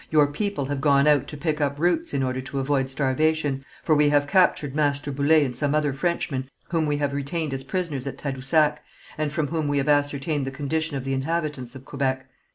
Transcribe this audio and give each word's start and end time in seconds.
Your 0.09 0.25
people 0.25 0.65
have 0.65 0.81
gone 0.81 1.05
out 1.05 1.27
to 1.27 1.37
pick 1.37 1.61
up 1.61 1.77
roots 1.77 2.11
in 2.11 2.23
order 2.23 2.41
to 2.41 2.57
avoid 2.57 2.89
starvation, 2.89 3.63
for 3.83 3.93
we 3.93 4.09
have 4.09 4.25
captured 4.25 4.73
Master 4.73 5.11
Boullé 5.11 5.45
and 5.45 5.55
some 5.55 5.75
other 5.75 5.93
Frenchmen 5.93 6.49
whom 6.69 6.87
we 6.87 6.97
have 6.97 7.13
retained 7.13 7.53
as 7.53 7.63
prisoners 7.63 8.07
at 8.07 8.17
Tadousac, 8.17 8.79
and 9.15 9.31
from 9.31 9.49
whom 9.49 9.67
we 9.67 9.77
have 9.77 9.87
ascertained 9.87 10.47
the 10.47 10.49
condition 10.49 10.97
of 10.97 11.03
the 11.03 11.13
inhabitants 11.13 11.75
of 11.75 11.85
Quebec." 11.85 12.27